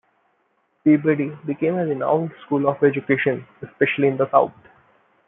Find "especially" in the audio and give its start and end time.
3.61-4.07